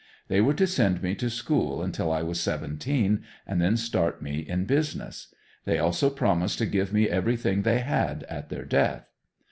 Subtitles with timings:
[0.29, 4.39] They were to send me to school until I was seventeen and then start me
[4.39, 5.27] in business.
[5.65, 9.05] They also promised to give me everything they had at their death.